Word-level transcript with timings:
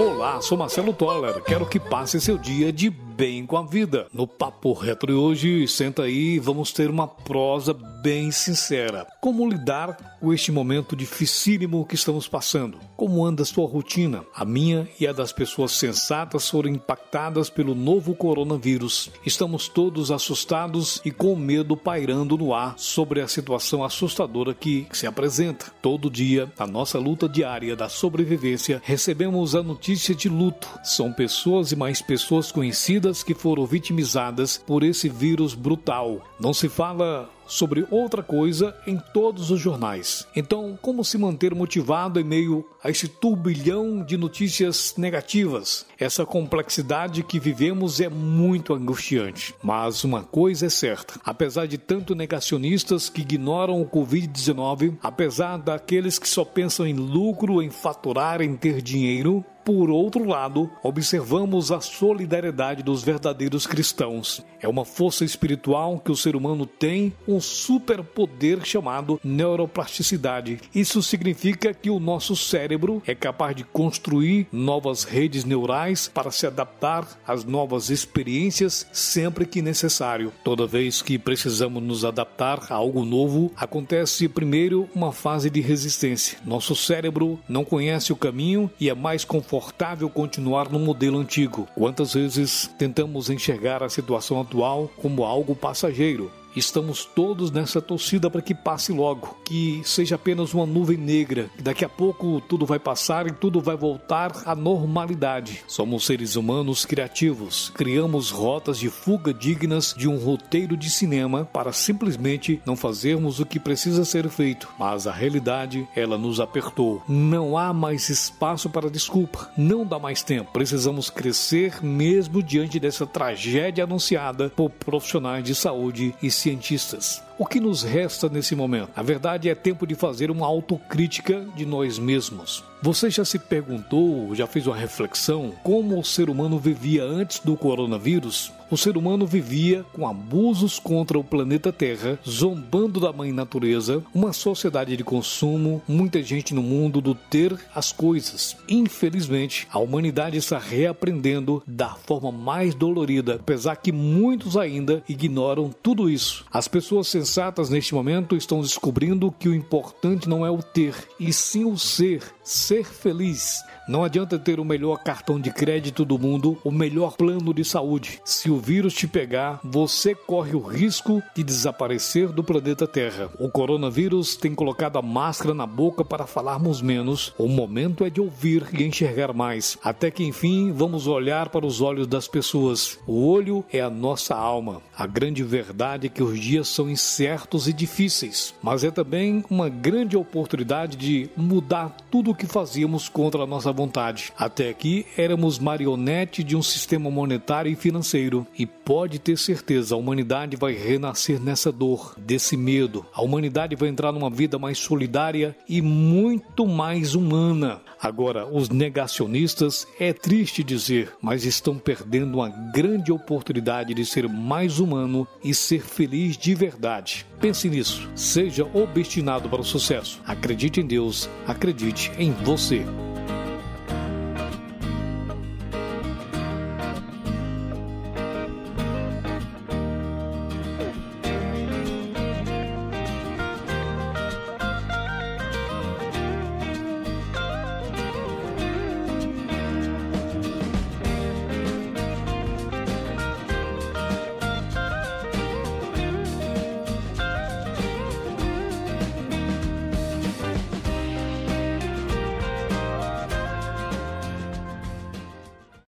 Olá, 0.00 0.40
sou 0.40 0.56
Marcelo 0.56 0.94
Toller. 0.94 1.42
Quero 1.42 1.66
que 1.66 1.78
passe 1.78 2.18
seu 2.22 2.38
dia 2.38 2.72
de 2.72 2.90
bem 3.20 3.44
com 3.44 3.58
a 3.58 3.62
vida. 3.62 4.06
No 4.14 4.26
Papo 4.26 4.72
Retro 4.72 5.08
de 5.08 5.12
hoje, 5.12 5.68
senta 5.68 6.04
aí, 6.04 6.38
vamos 6.38 6.72
ter 6.72 6.88
uma 6.88 7.06
prosa 7.06 7.74
bem 8.02 8.30
sincera. 8.30 9.06
Como 9.20 9.46
lidar 9.46 10.16
com 10.18 10.32
este 10.32 10.50
momento 10.50 10.96
dificílimo 10.96 11.84
que 11.84 11.94
estamos 11.94 12.26
passando? 12.26 12.78
Como 12.96 13.22
anda 13.22 13.42
a 13.42 13.46
sua 13.46 13.68
rotina? 13.68 14.24
A 14.34 14.42
minha 14.42 14.88
e 14.98 15.06
a 15.06 15.12
das 15.12 15.34
pessoas 15.34 15.72
sensatas 15.72 16.48
foram 16.48 16.70
impactadas 16.70 17.50
pelo 17.50 17.74
novo 17.74 18.14
coronavírus. 18.14 19.10
Estamos 19.26 19.68
todos 19.68 20.10
assustados 20.10 21.02
e 21.04 21.10
com 21.10 21.36
medo 21.36 21.76
pairando 21.76 22.38
no 22.38 22.54
ar 22.54 22.78
sobre 22.78 23.20
a 23.20 23.28
situação 23.28 23.84
assustadora 23.84 24.54
que 24.54 24.86
se 24.92 25.06
apresenta. 25.06 25.70
Todo 25.82 26.08
dia, 26.08 26.50
na 26.58 26.66
nossa 26.66 26.98
luta 26.98 27.28
diária 27.28 27.76
da 27.76 27.90
sobrevivência, 27.90 28.80
recebemos 28.82 29.54
a 29.54 29.62
notícia 29.62 30.14
de 30.14 30.30
luto. 30.30 30.66
São 30.82 31.12
pessoas 31.12 31.70
e 31.70 31.76
mais 31.76 32.00
pessoas 32.00 32.50
conhecidas 32.50 33.09
que 33.22 33.34
foram 33.34 33.66
vitimizadas 33.66 34.56
por 34.56 34.82
esse 34.82 35.08
vírus 35.08 35.54
brutal. 35.54 36.20
Não 36.38 36.54
se 36.54 36.68
fala 36.68 37.28
sobre 37.50 37.84
outra 37.90 38.22
coisa 38.22 38.74
em 38.86 38.96
todos 39.12 39.50
os 39.50 39.60
jornais. 39.60 40.26
Então, 40.34 40.78
como 40.80 41.04
se 41.04 41.18
manter 41.18 41.54
motivado 41.54 42.20
em 42.20 42.24
meio 42.24 42.64
a 42.82 42.88
esse 42.88 43.08
turbilhão 43.08 44.02
de 44.04 44.16
notícias 44.16 44.94
negativas? 44.96 45.84
Essa 45.98 46.24
complexidade 46.24 47.22
que 47.24 47.40
vivemos 47.40 48.00
é 48.00 48.08
muito 48.08 48.72
angustiante. 48.72 49.54
Mas 49.62 50.04
uma 50.04 50.22
coisa 50.22 50.66
é 50.66 50.70
certa: 50.70 51.20
apesar 51.24 51.66
de 51.66 51.76
tanto 51.76 52.14
negacionistas 52.14 53.08
que 53.08 53.22
ignoram 53.22 53.82
o 53.82 53.88
Covid-19, 53.88 54.96
apesar 55.02 55.58
daqueles 55.58 56.18
que 56.18 56.28
só 56.28 56.44
pensam 56.44 56.86
em 56.86 56.94
lucro, 56.94 57.60
em 57.60 57.68
faturar, 57.68 58.40
em 58.40 58.56
ter 58.56 58.80
dinheiro, 58.80 59.44
por 59.64 59.90
outro 59.90 60.24
lado, 60.24 60.70
observamos 60.82 61.70
a 61.70 61.80
solidariedade 61.80 62.82
dos 62.82 63.02
verdadeiros 63.02 63.66
cristãos. 63.66 64.44
É 64.60 64.66
uma 64.66 64.84
força 64.84 65.24
espiritual 65.24 65.98
que 65.98 66.10
o 66.10 66.16
ser 66.16 66.34
humano 66.34 66.66
tem, 66.66 67.12
um 67.28 67.39
superpoder 67.40 68.64
chamado 68.64 69.20
neuroplasticidade. 69.22 70.60
Isso 70.74 71.02
significa 71.02 71.72
que 71.72 71.90
o 71.90 72.00
nosso 72.00 72.36
cérebro 72.36 73.02
é 73.06 73.14
capaz 73.14 73.56
de 73.56 73.64
construir 73.64 74.46
novas 74.52 75.04
redes 75.04 75.44
neurais 75.44 76.08
para 76.12 76.30
se 76.30 76.46
adaptar 76.46 77.06
às 77.26 77.44
novas 77.44 77.90
experiências 77.90 78.86
sempre 78.92 79.46
que 79.46 79.62
necessário. 79.62 80.32
Toda 80.44 80.66
vez 80.66 81.02
que 81.02 81.18
precisamos 81.18 81.82
nos 81.82 82.04
adaptar 82.04 82.66
a 82.70 82.74
algo 82.74 83.04
novo, 83.04 83.52
acontece 83.56 84.28
primeiro 84.28 84.88
uma 84.94 85.12
fase 85.12 85.50
de 85.50 85.60
resistência. 85.60 86.38
Nosso 86.44 86.74
cérebro 86.74 87.38
não 87.48 87.64
conhece 87.64 88.12
o 88.12 88.16
caminho 88.16 88.70
e 88.80 88.88
é 88.88 88.94
mais 88.94 89.24
confortável 89.24 90.08
continuar 90.08 90.70
no 90.70 90.78
modelo 90.78 91.18
antigo. 91.18 91.68
Quantas 91.74 92.14
vezes 92.14 92.70
tentamos 92.78 93.30
enxergar 93.30 93.82
a 93.82 93.88
situação 93.88 94.40
atual 94.40 94.90
como 94.96 95.24
algo 95.24 95.54
passageiro, 95.54 96.30
Estamos 96.54 97.04
todos 97.04 97.50
nessa 97.50 97.80
torcida 97.80 98.28
para 98.28 98.42
que 98.42 98.54
passe 98.54 98.92
logo, 98.92 99.36
que 99.44 99.80
seja 99.84 100.16
apenas 100.16 100.52
uma 100.52 100.66
nuvem 100.66 100.96
negra, 100.96 101.48
que 101.56 101.62
daqui 101.62 101.84
a 101.84 101.88
pouco 101.88 102.40
tudo 102.40 102.66
vai 102.66 102.78
passar 102.78 103.26
e 103.28 103.32
tudo 103.32 103.60
vai 103.60 103.76
voltar 103.76 104.32
à 104.44 104.54
normalidade. 104.54 105.62
Somos 105.68 106.04
seres 106.04 106.34
humanos 106.34 106.84
criativos, 106.84 107.70
criamos 107.74 108.30
rotas 108.30 108.78
de 108.78 108.88
fuga 108.88 109.32
dignas 109.32 109.94
de 109.96 110.08
um 110.08 110.16
roteiro 110.16 110.76
de 110.76 110.90
cinema 110.90 111.44
para 111.44 111.72
simplesmente 111.72 112.60
não 112.66 112.74
fazermos 112.74 113.38
o 113.38 113.46
que 113.46 113.60
precisa 113.60 114.04
ser 114.04 114.28
feito. 114.28 114.68
Mas 114.78 115.06
a 115.06 115.12
realidade, 115.12 115.86
ela 115.94 116.18
nos 116.18 116.40
apertou. 116.40 117.02
Não 117.08 117.56
há 117.56 117.72
mais 117.72 118.08
espaço 118.08 118.68
para 118.68 118.90
desculpa, 118.90 119.50
não 119.56 119.86
dá 119.86 119.98
mais 119.98 120.22
tempo. 120.22 120.50
Precisamos 120.52 121.10
crescer 121.10 121.82
mesmo 121.82 122.42
diante 122.42 122.80
dessa 122.80 123.06
tragédia 123.06 123.84
anunciada 123.84 124.50
por 124.50 124.70
profissionais 124.70 125.44
de 125.44 125.54
saúde 125.54 126.14
e 126.20 126.30
cientistas. 126.40 127.22
O 127.38 127.46
que 127.46 127.58
nos 127.58 127.82
resta 127.82 128.28
nesse 128.28 128.54
momento? 128.54 128.90
A 128.94 129.02
verdade 129.02 129.48
é 129.48 129.54
tempo 129.54 129.86
de 129.86 129.94
fazer 129.94 130.30
uma 130.30 130.46
autocrítica 130.46 131.46
de 131.56 131.64
nós 131.64 131.98
mesmos. 131.98 132.62
Você 132.82 133.08
já 133.08 133.24
se 133.24 133.38
perguntou, 133.38 134.34
já 134.34 134.46
fez 134.46 134.66
uma 134.66 134.76
reflexão 134.76 135.52
como 135.62 135.98
o 135.98 136.04
ser 136.04 136.28
humano 136.28 136.58
vivia 136.58 137.02
antes 137.02 137.38
do 137.38 137.56
coronavírus? 137.56 138.52
O 138.70 138.76
ser 138.76 138.96
humano 138.96 139.26
vivia 139.26 139.84
com 139.92 140.06
abusos 140.06 140.78
contra 140.78 141.18
o 141.18 141.24
planeta 141.24 141.72
Terra, 141.72 142.18
zombando 142.28 143.00
da 143.00 143.12
mãe 143.12 143.32
natureza, 143.32 144.02
uma 144.14 144.32
sociedade 144.32 144.96
de 144.96 145.02
consumo, 145.02 145.82
muita 145.88 146.22
gente 146.22 146.54
no 146.54 146.62
mundo 146.62 147.00
do 147.00 147.14
ter 147.14 147.58
as 147.74 147.90
coisas. 147.90 148.56
Infelizmente, 148.68 149.66
a 149.72 149.78
humanidade 149.78 150.36
está 150.36 150.58
reaprendendo 150.58 151.62
da 151.66 151.94
forma 151.94 152.30
mais 152.30 152.74
dolorida, 152.74 153.36
apesar 153.36 153.76
que 153.76 153.90
muitos 153.90 154.56
ainda 154.56 155.02
ignoram 155.08 155.74
tudo 155.82 156.08
isso. 156.08 156.29
As 156.52 156.68
pessoas 156.68 157.08
sensatas 157.08 157.70
neste 157.70 157.94
momento 157.94 158.36
estão 158.36 158.60
descobrindo 158.60 159.32
que 159.32 159.48
o 159.48 159.54
importante 159.54 160.28
não 160.28 160.44
é 160.44 160.50
o 160.50 160.62
ter, 160.62 160.94
e 161.18 161.32
sim 161.32 161.64
o 161.64 161.76
ser, 161.76 162.22
ser 162.42 162.84
feliz. 162.84 163.62
Não 163.90 164.04
adianta 164.04 164.38
ter 164.38 164.60
o 164.60 164.64
melhor 164.64 165.02
cartão 165.02 165.40
de 165.40 165.50
crédito 165.52 166.04
do 166.04 166.16
mundo, 166.16 166.56
o 166.62 166.70
melhor 166.70 167.16
plano 167.16 167.52
de 167.52 167.64
saúde. 167.64 168.20
Se 168.24 168.48
o 168.48 168.56
vírus 168.56 168.94
te 168.94 169.08
pegar, 169.08 169.58
você 169.64 170.14
corre 170.14 170.54
o 170.54 170.60
risco 170.60 171.20
de 171.34 171.42
desaparecer 171.42 172.28
do 172.28 172.44
planeta 172.44 172.86
Terra. 172.86 173.28
O 173.40 173.48
coronavírus 173.48 174.36
tem 174.36 174.54
colocado 174.54 174.96
a 174.96 175.02
máscara 175.02 175.54
na 175.54 175.66
boca 175.66 176.04
para 176.04 176.24
falarmos 176.24 176.80
menos. 176.80 177.34
O 177.36 177.48
momento 177.48 178.04
é 178.04 178.10
de 178.10 178.20
ouvir 178.20 178.68
e 178.72 178.84
enxergar 178.84 179.32
mais, 179.32 179.76
até 179.82 180.08
que 180.08 180.22
enfim 180.22 180.70
vamos 180.70 181.08
olhar 181.08 181.48
para 181.48 181.66
os 181.66 181.80
olhos 181.80 182.06
das 182.06 182.28
pessoas. 182.28 182.98
O 183.08 183.26
olho 183.26 183.64
é 183.72 183.80
a 183.80 183.90
nossa 183.90 184.36
alma. 184.36 184.80
A 184.96 185.06
grande 185.06 185.42
verdade 185.42 186.06
é 186.06 186.10
que 186.20 186.24
os 186.24 186.38
dias 186.38 186.68
são 186.68 186.90
incertos 186.90 187.66
e 187.66 187.72
difíceis, 187.72 188.54
mas 188.62 188.84
é 188.84 188.90
também 188.90 189.42
uma 189.48 189.70
grande 189.70 190.18
oportunidade 190.18 190.94
de 190.94 191.30
mudar 191.34 191.96
tudo 192.10 192.32
o 192.32 192.34
que 192.34 192.46
fazíamos 192.46 193.08
contra 193.08 193.42
a 193.42 193.46
nossa 193.46 193.72
vontade. 193.72 194.30
Até 194.36 194.68
aqui 194.68 195.06
éramos 195.16 195.58
marionete 195.58 196.44
de 196.44 196.54
um 196.54 196.62
sistema 196.62 197.10
monetário 197.10 197.72
e 197.72 197.74
financeiro, 197.74 198.46
e 198.58 198.66
pode 198.66 199.18
ter 199.18 199.38
certeza, 199.38 199.94
a 199.94 199.98
humanidade 199.98 200.58
vai 200.58 200.74
renascer 200.74 201.40
nessa 201.40 201.72
dor, 201.72 202.14
desse 202.18 202.54
medo. 202.54 203.06
A 203.14 203.22
humanidade 203.22 203.74
vai 203.74 203.88
entrar 203.88 204.12
numa 204.12 204.28
vida 204.28 204.58
mais 204.58 204.76
solidária 204.76 205.56
e 205.66 205.80
muito 205.80 206.66
mais 206.66 207.14
humana. 207.14 207.80
Agora, 208.02 208.46
os 208.46 208.70
negacionistas, 208.70 209.86
é 209.98 210.12
triste 210.12 210.64
dizer, 210.64 211.12
mas 211.20 211.44
estão 211.44 211.78
perdendo 211.78 212.36
uma 212.36 212.48
grande 212.48 213.12
oportunidade 213.12 213.92
de 213.92 214.06
ser 214.06 214.26
mais 214.26 214.78
humano 214.78 215.28
e 215.44 215.54
ser 215.54 215.82
feliz 216.10 216.36
de 216.36 216.56
verdade. 216.56 217.24
Pense 217.40 217.68
nisso. 217.68 218.10
Seja 218.16 218.64
obstinado 218.74 219.48
para 219.48 219.60
o 219.60 219.64
sucesso. 219.64 220.20
Acredite 220.26 220.80
em 220.80 220.86
Deus, 220.86 221.30
acredite 221.46 222.10
em 222.18 222.32
você. 222.32 222.84